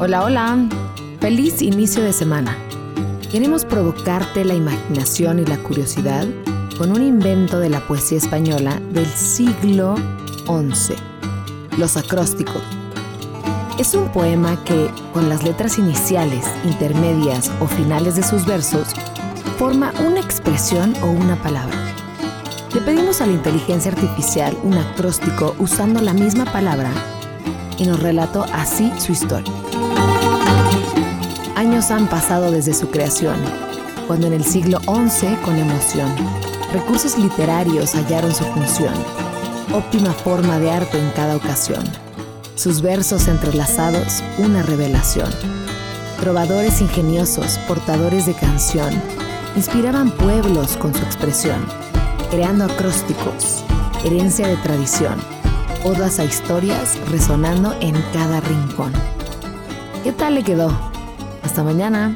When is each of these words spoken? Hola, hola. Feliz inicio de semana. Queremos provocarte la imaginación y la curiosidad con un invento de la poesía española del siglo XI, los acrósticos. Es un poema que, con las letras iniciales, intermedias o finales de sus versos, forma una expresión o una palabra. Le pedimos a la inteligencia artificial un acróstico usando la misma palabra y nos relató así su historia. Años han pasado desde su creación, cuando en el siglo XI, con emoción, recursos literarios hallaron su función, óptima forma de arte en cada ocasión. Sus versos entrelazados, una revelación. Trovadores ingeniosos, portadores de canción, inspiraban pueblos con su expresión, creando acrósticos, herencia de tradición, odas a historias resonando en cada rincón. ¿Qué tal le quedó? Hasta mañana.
Hola, 0.00 0.22
hola. 0.22 0.68
Feliz 1.18 1.60
inicio 1.60 2.04
de 2.04 2.12
semana. 2.12 2.56
Queremos 3.32 3.64
provocarte 3.64 4.44
la 4.44 4.54
imaginación 4.54 5.40
y 5.40 5.44
la 5.44 5.58
curiosidad 5.58 6.24
con 6.78 6.92
un 6.92 7.02
invento 7.02 7.58
de 7.58 7.68
la 7.68 7.80
poesía 7.80 8.18
española 8.18 8.80
del 8.92 9.06
siglo 9.06 9.96
XI, 10.46 10.94
los 11.78 11.96
acrósticos. 11.96 12.62
Es 13.76 13.92
un 13.94 14.08
poema 14.12 14.62
que, 14.62 14.88
con 15.12 15.28
las 15.28 15.42
letras 15.42 15.80
iniciales, 15.80 16.46
intermedias 16.64 17.50
o 17.58 17.66
finales 17.66 18.14
de 18.14 18.22
sus 18.22 18.46
versos, 18.46 18.90
forma 19.58 19.92
una 20.06 20.20
expresión 20.20 20.94
o 21.02 21.06
una 21.06 21.34
palabra. 21.42 21.76
Le 22.72 22.80
pedimos 22.82 23.20
a 23.20 23.26
la 23.26 23.32
inteligencia 23.32 23.90
artificial 23.90 24.56
un 24.62 24.74
acróstico 24.74 25.56
usando 25.58 26.00
la 26.00 26.12
misma 26.12 26.44
palabra 26.44 26.92
y 27.78 27.84
nos 27.84 27.98
relató 28.00 28.44
así 28.52 28.92
su 29.00 29.10
historia. 29.10 29.67
Años 31.58 31.90
han 31.90 32.06
pasado 32.06 32.52
desde 32.52 32.72
su 32.72 32.88
creación, 32.88 33.34
cuando 34.06 34.28
en 34.28 34.32
el 34.32 34.44
siglo 34.44 34.78
XI, 34.82 35.34
con 35.44 35.56
emoción, 35.56 36.14
recursos 36.72 37.18
literarios 37.18 37.96
hallaron 37.96 38.32
su 38.32 38.44
función, 38.44 38.94
óptima 39.74 40.12
forma 40.12 40.60
de 40.60 40.70
arte 40.70 41.00
en 41.00 41.10
cada 41.16 41.34
ocasión. 41.34 41.82
Sus 42.54 42.80
versos 42.80 43.26
entrelazados, 43.26 44.22
una 44.38 44.62
revelación. 44.62 45.28
Trovadores 46.20 46.80
ingeniosos, 46.80 47.58
portadores 47.66 48.26
de 48.26 48.34
canción, 48.34 48.92
inspiraban 49.56 50.12
pueblos 50.12 50.76
con 50.76 50.94
su 50.94 51.02
expresión, 51.02 51.66
creando 52.30 52.66
acrósticos, 52.66 53.64
herencia 54.04 54.46
de 54.46 54.58
tradición, 54.58 55.16
odas 55.82 56.20
a 56.20 56.24
historias 56.24 56.96
resonando 57.10 57.74
en 57.80 57.96
cada 58.12 58.38
rincón. 58.42 58.92
¿Qué 60.04 60.12
tal 60.12 60.36
le 60.36 60.44
quedó? 60.44 60.97
Hasta 61.42 61.62
mañana. 61.62 62.14